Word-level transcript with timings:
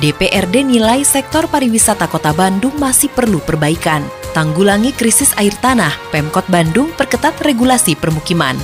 DPRD 0.00 0.64
nilai 0.64 1.04
sektor 1.04 1.44
pariwisata 1.44 2.08
Kota 2.08 2.32
Bandung 2.32 2.72
masih 2.80 3.12
perlu 3.12 3.44
perbaikan. 3.44 4.00
Tanggulangi 4.32 4.96
krisis 4.96 5.36
air 5.36 5.52
tanah, 5.60 5.92
Pemkot 6.08 6.48
Bandung 6.48 6.88
perketat 6.96 7.36
regulasi 7.44 7.92
permukiman. 7.92 8.56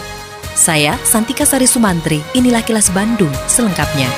Saya 0.57 0.97
Santika 1.05 1.45
Sari 1.45 1.69
Sumantri, 1.69 2.25
inilah 2.33 2.65
kilas 2.65 2.89
Bandung 2.97 3.31
selengkapnya. 3.45 4.09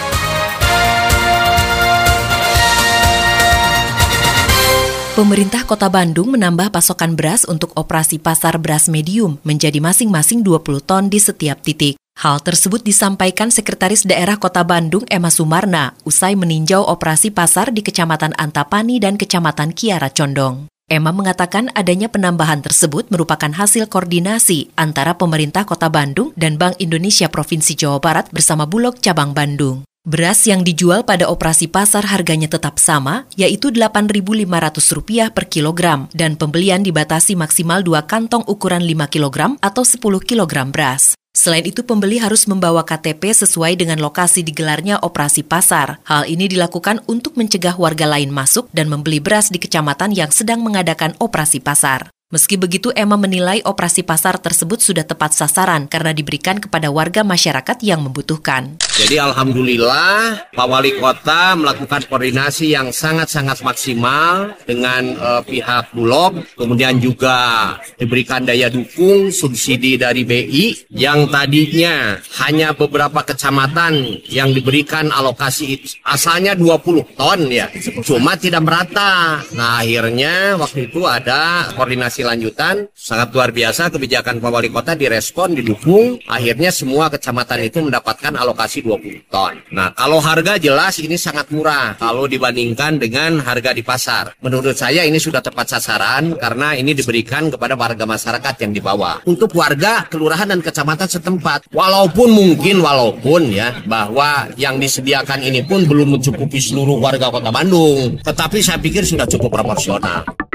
Pemerintah 5.20 5.68
Kota 5.68 5.92
Bandung 5.92 6.32
menambah 6.32 6.72
pasokan 6.72 7.12
beras 7.12 7.44
untuk 7.44 7.76
operasi 7.76 8.16
pasar 8.16 8.56
beras 8.56 8.88
medium 8.88 9.36
menjadi 9.44 9.76
masing-masing 9.76 10.40
20 10.40 10.80
ton 10.80 11.12
di 11.12 11.20
setiap 11.20 11.60
titik. 11.60 12.00
Hal 12.16 12.40
tersebut 12.40 12.80
disampaikan 12.80 13.52
Sekretaris 13.52 14.08
Daerah 14.08 14.40
Kota 14.40 14.64
Bandung 14.64 15.04
Emma 15.12 15.28
Sumarna 15.28 15.92
usai 16.08 16.40
meninjau 16.40 16.88
operasi 16.88 17.28
pasar 17.36 17.68
di 17.68 17.84
Kecamatan 17.84 18.32
Antapani 18.32 18.96
dan 18.96 19.20
Kecamatan 19.20 19.76
Kiara 19.76 20.08
Condong. 20.08 20.72
Emma 20.88 21.12
mengatakan 21.12 21.68
adanya 21.76 22.08
penambahan 22.08 22.64
tersebut 22.64 23.12
merupakan 23.12 23.52
hasil 23.52 23.92
koordinasi 23.92 24.72
antara 24.80 25.20
pemerintah 25.20 25.68
Kota 25.68 25.92
Bandung 25.92 26.32
dan 26.32 26.56
Bank 26.56 26.80
Indonesia 26.80 27.28
Provinsi 27.28 27.76
Jawa 27.76 28.00
Barat 28.00 28.32
bersama 28.32 28.64
Bulog 28.64 28.96
Cabang 29.04 29.36
Bandung. 29.36 29.84
Beras 30.00 30.48
yang 30.48 30.64
dijual 30.64 31.04
pada 31.04 31.28
operasi 31.28 31.68
pasar 31.68 32.08
harganya 32.08 32.48
tetap 32.48 32.80
sama, 32.80 33.28
yaitu 33.36 33.68
Rp8.500 33.68 35.28
per 35.28 35.44
kilogram, 35.44 36.08
dan 36.16 36.40
pembelian 36.40 36.80
dibatasi 36.80 37.36
maksimal 37.36 37.84
2 37.84 38.08
kantong 38.08 38.40
ukuran 38.48 38.80
5 38.80 38.96
kg 39.12 39.60
atau 39.60 39.84
10 39.84 40.00
kg 40.24 40.72
beras. 40.72 41.12
Selain 41.36 41.68
itu, 41.68 41.84
pembeli 41.84 42.16
harus 42.16 42.48
membawa 42.48 42.80
KTP 42.88 43.44
sesuai 43.44 43.76
dengan 43.76 44.00
lokasi 44.00 44.40
digelarnya 44.40 45.04
operasi 45.04 45.44
pasar. 45.44 46.00
Hal 46.08 46.24
ini 46.24 46.48
dilakukan 46.48 47.04
untuk 47.04 47.36
mencegah 47.36 47.76
warga 47.76 48.08
lain 48.08 48.32
masuk 48.32 48.72
dan 48.72 48.88
membeli 48.88 49.20
beras 49.20 49.52
di 49.52 49.60
kecamatan 49.60 50.16
yang 50.16 50.32
sedang 50.32 50.64
mengadakan 50.64 51.12
operasi 51.20 51.60
pasar. 51.60 52.08
Meski 52.32 52.56
begitu, 52.56 52.88
Emma 52.96 53.20
menilai 53.20 53.60
operasi 53.68 54.00
pasar 54.00 54.40
tersebut 54.40 54.80
sudah 54.80 55.02
tepat 55.02 55.36
sasaran 55.36 55.90
karena 55.90 56.16
diberikan 56.16 56.56
kepada 56.56 56.88
warga 56.88 57.20
masyarakat 57.20 57.82
yang 57.82 58.06
membutuhkan. 58.06 58.78
Jadi 59.00 59.16
alhamdulillah 59.16 60.52
Pak 60.52 60.66
Wali 60.68 61.00
Kota 61.00 61.56
melakukan 61.56 62.04
koordinasi 62.04 62.76
yang 62.76 62.92
sangat-sangat 62.92 63.64
maksimal 63.64 64.52
dengan 64.68 65.16
uh, 65.16 65.40
pihak 65.40 65.96
Bulog, 65.96 66.44
kemudian 66.52 67.00
juga 67.00 67.80
diberikan 67.96 68.44
daya 68.44 68.68
dukung 68.68 69.32
subsidi 69.32 69.96
dari 69.96 70.28
BI 70.28 70.92
yang 70.92 71.32
tadinya 71.32 72.20
hanya 72.44 72.76
beberapa 72.76 73.24
kecamatan 73.24 74.20
yang 74.28 74.52
diberikan 74.52 75.08
alokasi 75.08 75.80
asalnya 76.04 76.52
20 76.52 77.16
ton 77.16 77.40
ya, 77.48 77.72
cuma 78.04 78.36
tidak 78.36 78.68
merata. 78.68 79.40
Nah 79.56 79.80
akhirnya 79.80 80.60
waktu 80.60 80.92
itu 80.92 81.08
ada 81.08 81.72
koordinasi 81.72 82.20
lanjutan 82.20 82.84
sangat 82.92 83.32
luar 83.32 83.48
biasa 83.48 83.88
kebijakan 83.88 84.44
Pak 84.44 84.50
Wali 84.52 84.68
Kota 84.68 84.92
direspon 84.92 85.56
didukung 85.56 86.20
akhirnya 86.28 86.68
semua 86.68 87.08
kecamatan 87.08 87.64
itu 87.64 87.80
mendapatkan 87.80 88.36
alokasi 88.36 88.89
20 88.90 89.30
ton. 89.30 89.54
Nah 89.70 89.94
kalau 89.94 90.18
harga 90.18 90.58
jelas 90.58 90.98
ini 90.98 91.14
sangat 91.14 91.54
murah 91.54 91.94
kalau 91.94 92.26
dibandingkan 92.26 92.98
dengan 92.98 93.38
harga 93.38 93.70
di 93.70 93.86
pasar. 93.86 94.34
Menurut 94.42 94.74
saya 94.74 95.06
ini 95.06 95.22
sudah 95.22 95.38
tepat 95.38 95.78
sasaran 95.78 96.34
karena 96.34 96.74
ini 96.74 96.90
diberikan 96.90 97.46
kepada 97.46 97.78
warga 97.78 98.02
masyarakat 98.02 98.54
yang 98.66 98.72
di 98.74 98.82
bawah. 98.82 99.22
Untuk 99.30 99.54
warga 99.54 100.10
kelurahan 100.10 100.50
dan 100.50 100.58
kecamatan 100.58 101.06
setempat 101.06 101.70
walaupun 101.70 102.34
mungkin 102.34 102.82
walaupun 102.82 103.54
ya 103.54 103.78
bahwa 103.86 104.50
yang 104.58 104.82
disediakan 104.82 105.38
ini 105.46 105.62
pun 105.62 105.86
belum 105.86 106.18
mencukupi 106.18 106.58
seluruh 106.58 106.98
warga 106.98 107.30
kota 107.30 107.54
Bandung 107.54 108.18
tetapi 108.18 108.58
saya 108.58 108.82
pikir 108.82 109.06
sudah 109.06 109.30
cukup 109.30 109.54
proporsional. 109.54 110.49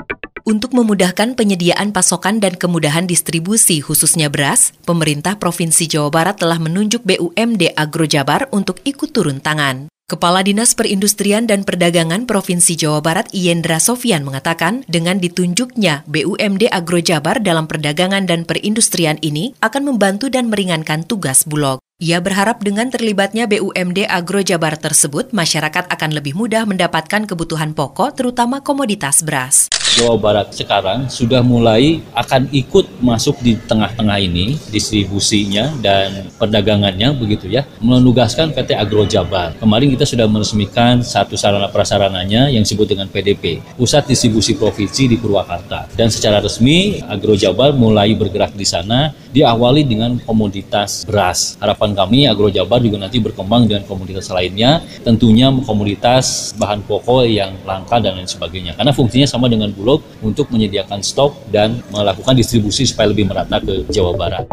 Untuk 0.46 0.78
memudahkan 0.78 1.34
penyediaan 1.34 1.90
pasokan 1.90 2.38
dan 2.38 2.54
kemudahan 2.54 3.10
distribusi 3.10 3.82
khususnya 3.82 4.30
beras, 4.30 4.78
pemerintah 4.86 5.42
Provinsi 5.42 5.90
Jawa 5.90 6.14
Barat 6.14 6.38
telah 6.38 6.62
menunjuk 6.62 7.02
BUMD 7.02 7.74
Agro 7.74 8.06
Jabar 8.06 8.46
untuk 8.54 8.78
ikut 8.86 9.10
turun 9.10 9.42
tangan. 9.42 9.90
Kepala 10.06 10.46
Dinas 10.46 10.78
Perindustrian 10.78 11.50
dan 11.50 11.66
Perdagangan 11.66 12.30
Provinsi 12.30 12.78
Jawa 12.78 13.02
Barat 13.02 13.26
Yendra 13.34 13.82
Sofian 13.82 14.22
mengatakan 14.22 14.86
dengan 14.86 15.18
ditunjuknya 15.18 16.06
BUMD 16.06 16.70
Agro 16.70 17.02
Jabar 17.02 17.42
dalam 17.42 17.66
perdagangan 17.66 18.30
dan 18.30 18.46
perindustrian 18.46 19.18
ini 19.26 19.58
akan 19.66 19.98
membantu 19.98 20.30
dan 20.30 20.54
meringankan 20.54 21.10
tugas 21.10 21.42
Bulog. 21.50 21.85
Ia 21.96 22.20
berharap 22.20 22.60
dengan 22.60 22.92
terlibatnya 22.92 23.48
BUMD 23.48 24.04
Agro 24.12 24.44
Jabar 24.44 24.76
tersebut, 24.76 25.32
masyarakat 25.32 25.88
akan 25.88 26.12
lebih 26.12 26.36
mudah 26.36 26.68
mendapatkan 26.68 27.24
kebutuhan 27.24 27.72
pokok 27.72 28.20
terutama 28.20 28.60
komoditas 28.60 29.24
beras. 29.24 29.72
Jawa 29.96 30.20
Barat 30.20 30.52
sekarang 30.52 31.08
sudah 31.08 31.40
mulai 31.40 32.04
akan 32.12 32.52
ikut 32.52 33.00
masuk 33.00 33.40
di 33.40 33.56
tengah-tengah 33.56 34.20
ini 34.20 34.60
distribusinya 34.68 35.72
dan 35.80 36.28
perdagangannya 36.36 37.16
begitu 37.16 37.48
ya 37.48 37.64
menugaskan 37.80 38.52
PT 38.52 38.76
Agro 38.76 39.08
Jabar. 39.08 39.56
Kemarin 39.56 39.96
kita 39.96 40.04
sudah 40.04 40.28
meresmikan 40.28 41.00
satu 41.00 41.40
sarana 41.40 41.72
prasarananya 41.72 42.52
yang 42.52 42.68
disebut 42.68 42.92
dengan 42.92 43.08
PDP, 43.08 43.64
Pusat 43.80 44.12
Distribusi 44.12 44.60
Provinsi 44.60 45.08
di 45.08 45.16
Purwakarta. 45.16 45.88
Dan 45.96 46.12
secara 46.12 46.44
resmi 46.44 47.00
Agro 47.08 47.40
Jabar 47.40 47.72
mulai 47.72 48.12
bergerak 48.20 48.52
di 48.52 48.68
sana 48.68 49.16
diawali 49.32 49.88
dengan 49.88 50.20
komoditas 50.24 51.08
beras. 51.08 51.56
Harapan 51.60 51.85
kami 51.94 52.26
Agro 52.26 52.50
Jabar 52.50 52.82
juga 52.82 52.98
nanti 52.98 53.22
berkembang 53.22 53.68
dengan 53.70 53.84
komoditas 53.86 54.32
lainnya, 54.32 54.82
tentunya 55.04 55.52
komoditas 55.62 56.56
bahan 56.58 56.82
pokok 56.88 57.28
yang 57.28 57.54
langka 57.68 58.02
dan 58.02 58.16
lain 58.18 58.26
sebagainya. 58.26 58.74
Karena 58.74 58.96
fungsinya 58.96 59.28
sama 59.28 59.52
dengan 59.52 59.70
Bulog 59.76 60.02
untuk 60.24 60.50
menyediakan 60.50 61.04
stok 61.04 61.52
dan 61.52 61.84
melakukan 61.92 62.34
distribusi 62.34 62.88
supaya 62.88 63.12
lebih 63.12 63.28
merata 63.28 63.60
ke 63.60 63.86
Jawa 63.92 64.16
Barat. 64.16 64.48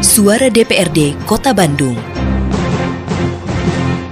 Suara 0.00 0.48
DPRD 0.48 1.28
Kota 1.28 1.52
Bandung. 1.52 2.15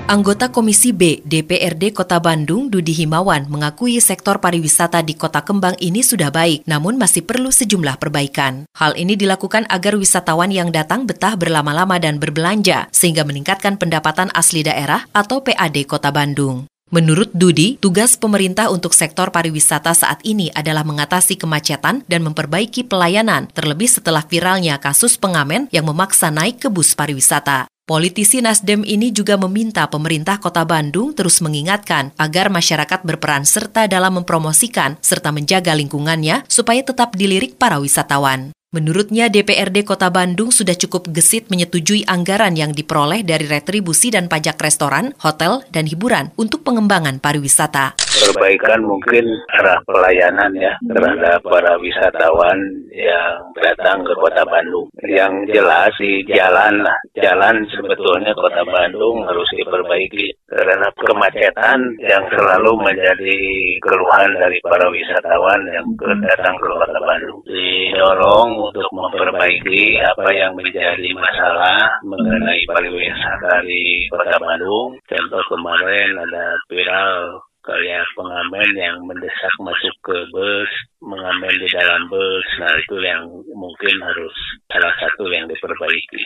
Anggota 0.05 0.53
Komisi 0.53 0.93
B 0.93 1.25
DPRD 1.25 1.97
Kota 1.97 2.21
Bandung, 2.21 2.69
Dudi 2.69 2.93
Himawan, 2.93 3.49
mengakui 3.49 3.97
sektor 4.05 4.37
pariwisata 4.37 5.01
di 5.01 5.17
Kota 5.17 5.41
Kembang 5.41 5.81
ini 5.81 6.05
sudah 6.05 6.29
baik, 6.29 6.69
namun 6.69 7.01
masih 7.01 7.25
perlu 7.25 7.49
sejumlah 7.49 7.97
perbaikan. 7.97 8.69
Hal 8.77 9.01
ini 9.01 9.17
dilakukan 9.17 9.65
agar 9.73 9.97
wisatawan 9.97 10.53
yang 10.53 10.69
datang 10.69 11.09
betah 11.09 11.41
berlama-lama 11.41 11.97
dan 11.97 12.21
berbelanja, 12.21 12.93
sehingga 12.93 13.25
meningkatkan 13.25 13.81
pendapatan 13.81 14.29
asli 14.37 14.61
daerah 14.61 15.09
atau 15.17 15.41
PAD 15.41 15.89
Kota 15.89 16.13
Bandung. 16.13 16.69
Menurut 16.93 17.33
Dudi, 17.33 17.81
tugas 17.81 18.21
pemerintah 18.21 18.69
untuk 18.69 18.93
sektor 18.93 19.33
pariwisata 19.33 19.97
saat 19.97 20.21
ini 20.21 20.53
adalah 20.53 20.85
mengatasi 20.85 21.41
kemacetan 21.41 22.05
dan 22.05 22.21
memperbaiki 22.29 22.85
pelayanan, 22.85 23.49
terlebih 23.57 23.89
setelah 23.89 24.21
viralnya 24.21 24.77
kasus 24.77 25.17
pengamen 25.17 25.65
yang 25.73 25.89
memaksa 25.89 26.29
naik 26.29 26.61
ke 26.61 26.69
bus 26.69 26.93
pariwisata. 26.93 27.73
Politisi 27.85 28.41
Nasdem 28.41 28.81
ini 28.81 29.13
juga 29.13 29.37
meminta 29.37 29.85
pemerintah 29.93 30.41
Kota 30.41 30.65
Bandung 30.65 31.13
terus 31.13 31.45
mengingatkan 31.45 32.17
agar 32.17 32.49
masyarakat 32.49 33.05
berperan 33.05 33.45
serta 33.45 33.85
dalam 33.85 34.17
mempromosikan 34.17 34.97
serta 35.05 35.29
menjaga 35.37 35.77
lingkungannya 35.77 36.49
supaya 36.49 36.81
tetap 36.81 37.13
dilirik 37.13 37.61
para 37.61 37.77
wisatawan. 37.77 38.57
Menurutnya 38.75 39.31
DPRD 39.31 39.87
Kota 39.87 40.11
Bandung 40.11 40.51
sudah 40.51 40.75
cukup 40.75 41.07
gesit 41.15 41.47
menyetujui 41.47 42.11
anggaran 42.11 42.59
yang 42.59 42.75
diperoleh 42.75 43.23
dari 43.23 43.47
retribusi 43.47 44.11
dan 44.11 44.27
pajak 44.27 44.59
restoran, 44.59 45.15
hotel, 45.23 45.63
dan 45.71 45.87
hiburan 45.87 46.35
untuk 46.35 46.67
pengembangan 46.67 47.23
pariwisata. 47.23 47.95
Perbaikan 47.95 48.83
mungkin 48.83 49.23
arah 49.63 49.79
pelayanan 49.87 50.51
ya 50.59 50.75
terhadap 50.91 51.47
para 51.47 51.79
wisatawan 51.79 52.59
yang 52.91 53.47
datang 53.63 54.03
ke 54.03 54.11
Kota 54.19 54.43
Bandung. 54.43 54.91
Yang 55.07 55.55
jelas 55.55 55.95
di 56.03 56.27
jalan 56.35 56.83
jalan 57.15 57.63
sebetulnya 57.71 58.35
Kota 58.35 58.67
Bandung 58.67 59.23
harus 59.23 59.47
diperbaiki 59.55 60.44
terhadap 60.55 60.95
kemacetan 61.03 61.79
yang 61.99 62.23
selalu 62.31 62.79
menjadi 62.79 63.37
keluhan 63.83 64.31
dari 64.39 64.63
para 64.63 64.87
wisatawan 64.87 65.61
yang 65.67 65.87
datang 66.23 66.55
ke 66.63 66.69
Kota 66.71 66.99
Bandung. 67.03 67.43
Didorong 67.43 68.51
untuk 68.71 68.87
memperbaiki 68.95 69.99
apa 69.99 70.31
yang 70.31 70.55
menjadi 70.55 71.11
masalah 71.11 71.99
mengenai 72.07 72.63
pariwisata 72.71 73.67
di 73.67 74.07
Kota 74.07 74.39
Bandung. 74.39 74.95
Contoh 75.11 75.43
kemarin 75.51 76.23
ada 76.23 76.55
viral 76.71 77.43
kayak 77.65 78.05
pengamen 78.13 78.71
yang 78.77 78.97
mendesak 79.09 79.55
masuk 79.65 79.95
ke 80.05 80.17
bus, 80.31 80.71
mengamen 81.01 81.55
di 81.57 81.69
dalam 81.73 82.07
bus. 82.13 82.47
Nah, 82.61 82.73
itu 82.77 82.97
yang 83.01 83.25
mungkin 83.57 83.97
harus 84.05 84.35
salah 84.69 84.93
satu 85.01 85.25
yang 85.33 85.49
diperbaiki. 85.49 86.23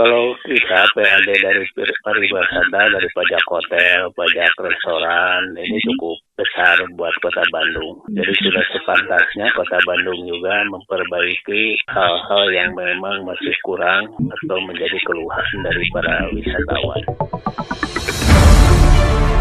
Kalau 0.00 0.32
kita 0.48 0.80
PLD 0.96 1.28
dari 1.44 1.60
pariwisata, 1.76 2.88
dari 2.88 3.08
pajak 3.12 3.44
hotel, 3.52 4.08
pajak 4.16 4.48
restoran, 4.56 5.52
ini 5.60 5.76
cukup 5.76 6.16
besar 6.40 6.80
buat 6.96 7.12
kota 7.20 7.44
Bandung. 7.52 8.00
Jadi 8.08 8.32
sudah 8.40 8.64
sepantasnya 8.72 9.52
kota 9.52 9.76
Bandung 9.84 10.24
juga 10.24 10.64
memperbaiki 10.72 11.84
hal-hal 11.92 12.44
yang 12.48 12.72
memang 12.72 13.28
masih 13.28 13.52
kurang 13.60 14.08
atau 14.16 14.58
menjadi 14.64 14.96
keluhan 15.04 15.68
dari 15.68 15.84
para 15.92 16.16
wisatawan. 16.32 17.02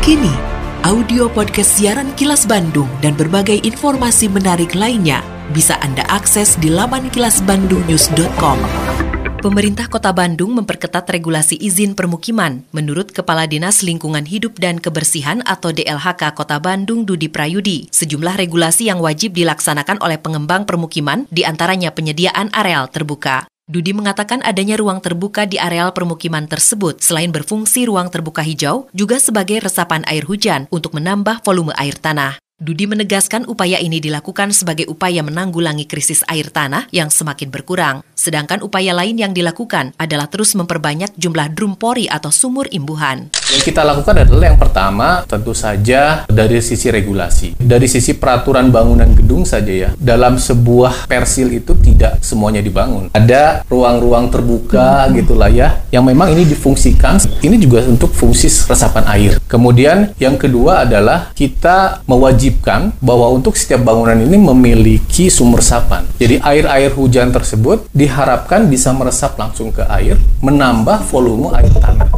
Kini, 0.03 0.35
audio 0.83 1.31
podcast 1.31 1.79
siaran 1.79 2.11
Kilas 2.19 2.43
Bandung 2.43 2.91
dan 2.99 3.15
berbagai 3.15 3.63
informasi 3.63 4.27
menarik 4.27 4.75
lainnya 4.75 5.23
bisa 5.55 5.79
Anda 5.79 6.03
akses 6.11 6.59
di 6.59 6.67
laman 6.67 7.07
kilasbandungnews.com. 7.15 9.18
Pemerintah 9.39 9.87
Kota 9.87 10.11
Bandung 10.11 10.51
memperketat 10.51 11.07
regulasi 11.07 11.55
izin 11.55 11.95
permukiman. 11.95 12.67
Menurut 12.75 13.15
Kepala 13.15 13.47
Dinas 13.47 13.87
Lingkungan 13.87 14.27
Hidup 14.27 14.59
dan 14.59 14.83
Kebersihan 14.83 15.39
atau 15.47 15.71
DLHK 15.71 16.35
Kota 16.35 16.59
Bandung 16.59 17.07
Dudi 17.07 17.31
Prayudi, 17.31 17.87
sejumlah 17.87 18.35
regulasi 18.35 18.91
yang 18.91 18.99
wajib 18.99 19.31
dilaksanakan 19.31 20.03
oleh 20.03 20.19
pengembang 20.19 20.67
permukiman 20.67 21.23
di 21.31 21.47
antaranya 21.47 21.95
penyediaan 21.95 22.51
areal 22.51 22.91
terbuka. 22.91 23.47
Dudi 23.63 23.95
mengatakan 23.95 24.43
adanya 24.43 24.75
ruang 24.75 24.99
terbuka 24.99 25.47
di 25.47 25.55
areal 25.55 25.95
permukiman 25.95 26.43
tersebut 26.43 26.99
selain 26.99 27.31
berfungsi 27.31 27.87
ruang 27.87 28.11
terbuka 28.11 28.43
hijau 28.43 28.91
juga 28.91 29.23
sebagai 29.23 29.63
resapan 29.63 30.03
air 30.11 30.27
hujan 30.27 30.67
untuk 30.67 30.91
menambah 30.99 31.47
volume 31.47 31.71
air 31.79 31.95
tanah. 31.95 32.35
Dudi 32.59 32.91
menegaskan 32.91 33.47
upaya 33.47 33.79
ini 33.79 34.03
dilakukan 34.03 34.51
sebagai 34.51 34.83
upaya 34.91 35.23
menanggulangi 35.23 35.87
krisis 35.87 36.27
air 36.27 36.51
tanah 36.51 36.91
yang 36.91 37.07
semakin 37.07 37.47
berkurang. 37.47 38.03
Sedangkan 38.19 38.59
upaya 38.59 38.91
lain 38.91 39.15
yang 39.15 39.31
dilakukan 39.31 39.95
adalah 39.95 40.27
terus 40.27 40.59
memperbanyak 40.59 41.15
jumlah 41.15 41.55
drum 41.55 41.79
pori 41.79 42.11
atau 42.11 42.27
sumur 42.27 42.67
imbuhan. 42.67 43.31
Yang 43.55 43.63
kita 43.71 43.87
lakukan 43.87 44.27
adalah 44.27 44.51
yang 44.51 44.59
pertama 44.59 45.23
tentu 45.23 45.55
saja 45.55 46.27
dari 46.27 46.59
sisi 46.59 46.91
regulasi. 46.91 47.55
Dari 47.55 47.87
sisi 47.87 48.19
peraturan 48.19 48.75
bangunan 48.75 49.07
gedung 49.15 49.47
saja 49.47 49.71
ya. 49.71 49.89
Dalam 49.95 50.35
sebuah 50.35 51.07
persil 51.07 51.55
itu 51.55 51.71
tidak 51.79 52.19
semuanya 52.19 52.59
dibangun. 52.59 53.07
Ada 53.15 53.63
ruang-ruang 53.71 54.27
terbuka 54.27 55.07
hmm. 55.07 55.15
gitulah 55.15 55.47
ya 55.47 55.79
yang 55.95 56.03
memang 56.03 56.35
ini 56.35 56.43
difungsikan. 56.43 57.23
Ini 57.39 57.55
juga 57.55 57.87
untuk 57.87 58.11
fungsi 58.11 58.51
resapan 58.67 59.07
air. 59.15 59.39
Kemudian 59.47 60.11
yang 60.19 60.35
kedua 60.35 60.83
adalah 60.83 61.31
kita 61.31 62.03
mewajibkan 62.03 62.48
mewajibkan 62.49 62.97
bahwa 62.99 63.29
untuk 63.29 63.53
setiap 63.53 63.85
bangunan 63.85 64.17
ini 64.17 64.37
memiliki 64.41 65.29
sumber 65.29 65.61
resapan. 65.61 66.09
Jadi 66.17 66.41
air-air 66.41 66.89
hujan 66.97 67.29
tersebut 67.29 67.85
diharapkan 67.93 68.65
bisa 68.65 68.89
meresap 68.95 69.37
langsung 69.37 69.69
ke 69.69 69.85
air, 69.85 70.17
menambah 70.41 71.05
volume 71.13 71.53
air 71.53 71.69
tanah. 71.77 72.09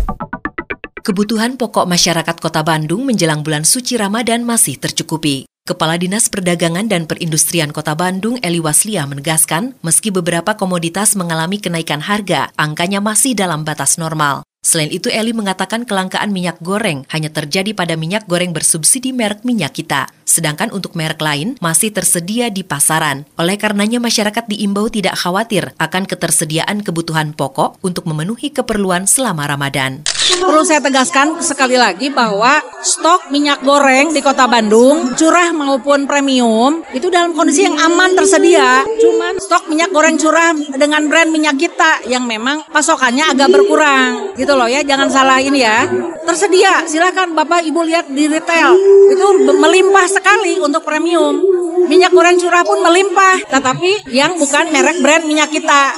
Kebutuhan 1.02 1.58
pokok 1.58 1.90
masyarakat 1.90 2.38
Kota 2.38 2.62
Bandung 2.62 3.10
menjelang 3.10 3.42
bulan 3.42 3.66
suci 3.66 3.98
Ramadan 3.98 4.46
masih 4.46 4.78
tercukupi. 4.78 5.50
Kepala 5.62 5.98
Dinas 5.98 6.30
Perdagangan 6.30 6.90
dan 6.90 7.06
Perindustrian 7.06 7.70
Kota 7.74 7.94
Bandung 7.94 8.38
Eli 8.42 8.62
Waslia 8.62 9.06
menegaskan, 9.06 9.78
meski 9.86 10.14
beberapa 10.14 10.58
komoditas 10.58 11.14
mengalami 11.18 11.62
kenaikan 11.62 12.02
harga, 12.02 12.50
angkanya 12.58 13.02
masih 13.02 13.38
dalam 13.38 13.62
batas 13.66 13.98
normal. 13.98 14.46
Selain 14.62 14.94
itu, 14.94 15.10
Eli 15.10 15.34
mengatakan 15.34 15.90
kelangkaan 15.90 16.30
minyak 16.30 16.62
goreng 16.62 17.02
hanya 17.10 17.34
terjadi 17.34 17.74
pada 17.74 17.98
minyak 17.98 18.30
goreng 18.30 18.54
bersubsidi 18.54 19.10
merek 19.10 19.42
minyak 19.42 19.74
kita, 19.74 20.06
sedangkan 20.22 20.70
untuk 20.70 20.94
merek 20.94 21.18
lain 21.18 21.58
masih 21.58 21.90
tersedia 21.90 22.54
di 22.54 22.62
pasaran. 22.62 23.26
Oleh 23.42 23.58
karenanya, 23.58 23.98
masyarakat 23.98 24.46
diimbau 24.46 24.86
tidak 24.94 25.18
khawatir 25.18 25.74
akan 25.82 26.06
ketersediaan 26.06 26.86
kebutuhan 26.86 27.34
pokok 27.34 27.82
untuk 27.82 28.06
memenuhi 28.06 28.54
keperluan 28.54 29.10
selama 29.10 29.50
Ramadan. 29.50 30.06
Perlu 30.40 30.64
saya 30.64 30.80
tegaskan 30.80 31.44
sekali 31.44 31.76
lagi 31.76 32.08
bahwa 32.08 32.64
stok 32.80 33.28
minyak 33.34 33.60
goreng 33.66 34.16
di 34.16 34.24
kota 34.24 34.48
Bandung, 34.48 35.12
curah 35.20 35.52
maupun 35.52 36.08
premium, 36.08 36.86
itu 36.96 37.12
dalam 37.12 37.36
kondisi 37.36 37.68
yang 37.68 37.76
aman 37.76 38.16
tersedia. 38.16 38.86
Cuman 38.86 39.36
stok 39.42 39.68
minyak 39.68 39.92
goreng 39.92 40.16
curah 40.16 40.56
dengan 40.78 41.10
brand 41.12 41.28
minyak 41.34 41.60
kita 41.60 42.08
yang 42.08 42.24
memang 42.24 42.64
pasokannya 42.72 43.36
agak 43.36 43.52
berkurang. 43.52 44.32
Gitu 44.40 44.54
loh 44.56 44.70
ya, 44.72 44.80
jangan 44.86 45.12
salah 45.12 45.44
ini 45.44 45.66
ya. 45.66 45.90
Tersedia, 46.24 46.88
silakan 46.88 47.36
Bapak 47.36 47.66
Ibu 47.68 47.82
lihat 47.84 48.08
di 48.08 48.30
retail. 48.32 48.78
Itu 49.12 49.52
melimpah 49.58 50.08
sekali 50.08 50.62
untuk 50.62 50.86
premium. 50.86 51.42
Minyak 51.82 52.14
goreng 52.14 52.38
curah 52.38 52.62
pun 52.62 52.80
melimpah, 52.86 53.42
tetapi 53.50 54.14
yang 54.14 54.38
bukan 54.38 54.70
merek 54.70 55.02
brand 55.02 55.26
minyak 55.26 55.50
kita. 55.50 55.98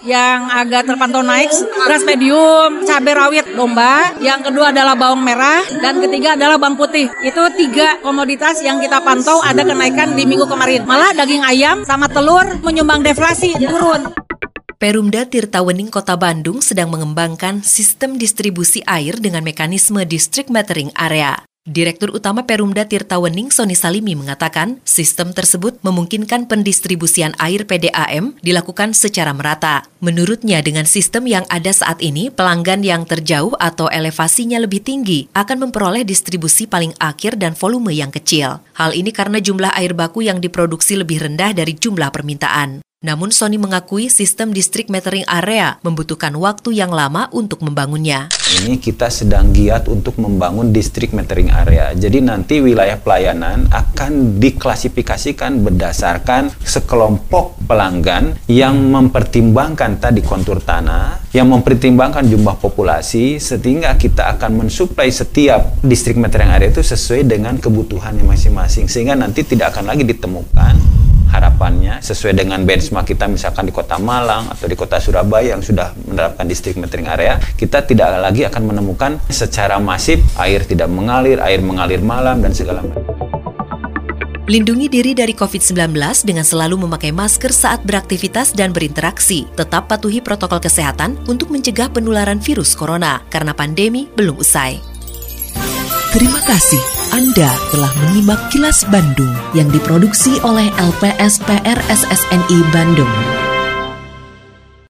Yang 0.00 0.40
agak 0.56 0.82
terpantau 0.88 1.20
naik 1.20 1.52
beras 1.86 2.02
medium, 2.08 2.82
cabai 2.88 3.14
rawit 3.14 3.46
domba, 3.70 4.18
yang 4.18 4.42
kedua 4.42 4.74
adalah 4.74 4.98
bawang 4.98 5.22
merah, 5.22 5.62
dan 5.78 6.02
ketiga 6.02 6.34
adalah 6.34 6.58
bawang 6.58 6.74
putih. 6.74 7.06
Itu 7.22 7.54
tiga 7.54 8.02
komoditas 8.02 8.58
yang 8.66 8.82
kita 8.82 8.98
pantau 8.98 9.38
ada 9.46 9.62
kenaikan 9.62 10.18
di 10.18 10.26
minggu 10.26 10.50
kemarin. 10.50 10.82
Malah 10.82 11.14
daging 11.14 11.46
ayam 11.46 11.86
sama 11.86 12.10
telur 12.10 12.42
menyumbang 12.66 13.06
deflasi 13.06 13.54
turun. 13.62 14.10
Perumda 14.80 15.28
Tirtawening 15.28 15.92
Kota 15.92 16.18
Bandung 16.18 16.58
sedang 16.58 16.90
mengembangkan 16.90 17.62
sistem 17.62 18.18
distribusi 18.18 18.82
air 18.88 19.14
dengan 19.22 19.46
mekanisme 19.46 20.02
district 20.02 20.50
metering 20.50 20.90
area. 20.98 21.49
Direktur 21.70 22.10
Utama 22.10 22.50
Perumda 22.50 22.82
Tirtawening 22.82 23.54
Soni 23.54 23.78
Salimi 23.78 24.18
mengatakan, 24.18 24.82
sistem 24.82 25.30
tersebut 25.30 25.78
memungkinkan 25.86 26.50
pendistribusian 26.50 27.30
air 27.38 27.62
PDAM 27.62 28.34
dilakukan 28.42 28.90
secara 28.90 29.30
merata. 29.30 29.86
Menurutnya, 30.02 30.66
dengan 30.66 30.82
sistem 30.82 31.30
yang 31.30 31.46
ada 31.46 31.70
saat 31.70 32.02
ini, 32.02 32.26
pelanggan 32.26 32.82
yang 32.82 33.06
terjauh 33.06 33.54
atau 33.54 33.86
elevasinya 33.86 34.58
lebih 34.58 34.82
tinggi 34.82 35.30
akan 35.30 35.70
memperoleh 35.70 36.02
distribusi 36.02 36.66
paling 36.66 36.90
akhir 36.98 37.38
dan 37.38 37.54
volume 37.54 37.94
yang 37.94 38.10
kecil. 38.10 38.58
Hal 38.74 38.90
ini 38.90 39.14
karena 39.14 39.38
jumlah 39.38 39.70
air 39.78 39.94
baku 39.94 40.26
yang 40.26 40.42
diproduksi 40.42 40.98
lebih 40.98 41.22
rendah 41.22 41.54
dari 41.54 41.78
jumlah 41.78 42.10
permintaan. 42.10 42.82
Namun 43.00 43.32
Sony 43.32 43.56
mengakui 43.56 44.12
sistem 44.12 44.52
distrik 44.52 44.92
metering 44.92 45.24
area 45.24 45.80
membutuhkan 45.80 46.36
waktu 46.36 46.84
yang 46.84 46.92
lama 46.92 47.32
untuk 47.32 47.64
membangunnya. 47.64 48.28
Ini 48.60 48.76
kita 48.76 49.08
sedang 49.08 49.56
giat 49.56 49.88
untuk 49.88 50.20
membangun 50.20 50.68
distrik 50.68 51.16
metering 51.16 51.48
area. 51.48 51.96
Jadi 51.96 52.20
nanti 52.20 52.60
wilayah 52.60 53.00
pelayanan 53.00 53.72
akan 53.72 54.36
diklasifikasikan 54.36 55.64
berdasarkan 55.64 56.52
sekelompok 56.60 57.64
pelanggan 57.64 58.36
yang 58.52 58.76
mempertimbangkan 58.92 59.96
tadi 59.96 60.20
kontur 60.20 60.60
tanah, 60.60 61.24
yang 61.32 61.48
mempertimbangkan 61.48 62.28
jumlah 62.28 62.60
populasi, 62.60 63.40
sehingga 63.40 63.96
kita 63.96 64.36
akan 64.36 64.68
mensuplai 64.68 65.08
setiap 65.08 65.80
distrik 65.80 66.20
metering 66.20 66.52
area 66.52 66.68
itu 66.68 66.84
sesuai 66.84 67.24
dengan 67.24 67.56
kebutuhannya 67.56 68.28
masing-masing. 68.28 68.92
Sehingga 68.92 69.16
nanti 69.16 69.40
tidak 69.40 69.72
akan 69.72 69.88
lagi 69.88 70.04
ditemukan 70.04 70.89
harapannya 71.30 72.02
sesuai 72.02 72.34
dengan 72.34 72.66
benchmark 72.66 73.06
kita 73.06 73.30
misalkan 73.30 73.70
di 73.70 73.72
kota 73.72 73.96
Malang 74.02 74.50
atau 74.50 74.66
di 74.66 74.74
kota 74.74 74.98
Surabaya 74.98 75.54
yang 75.54 75.62
sudah 75.62 75.94
menerapkan 75.94 76.44
distrik 76.50 76.74
metering 76.76 77.06
area 77.06 77.38
kita 77.54 77.86
tidak 77.86 78.18
lagi 78.18 78.42
akan 78.44 78.62
menemukan 78.74 79.22
secara 79.30 79.78
masif 79.78 80.18
air 80.36 80.66
tidak 80.66 80.90
mengalir, 80.90 81.38
air 81.38 81.62
mengalir 81.62 82.02
malam 82.02 82.42
dan 82.42 82.50
segala 82.50 82.82
macam. 82.82 83.06
Lindungi 84.50 84.90
diri 84.90 85.14
dari 85.14 85.30
COVID-19 85.30 85.94
dengan 86.26 86.42
selalu 86.42 86.82
memakai 86.82 87.14
masker 87.14 87.54
saat 87.54 87.86
beraktivitas 87.86 88.50
dan 88.50 88.74
berinteraksi. 88.74 89.46
Tetap 89.54 89.86
patuhi 89.86 90.18
protokol 90.18 90.58
kesehatan 90.58 91.22
untuk 91.30 91.54
mencegah 91.54 91.86
penularan 91.86 92.42
virus 92.42 92.74
corona 92.74 93.22
karena 93.30 93.54
pandemi 93.54 94.10
belum 94.10 94.42
usai. 94.42 94.82
Terima 96.10 96.42
kasih 96.42 96.99
Anda 97.10 97.50
telah 97.74 97.90
menyimak 97.98 98.54
kilas 98.54 98.86
Bandung 98.86 99.34
yang 99.50 99.66
diproduksi 99.74 100.38
oleh 100.46 100.70
LPSPR 100.78 101.78
SSNI 101.90 102.58
Bandung. 102.70 103.49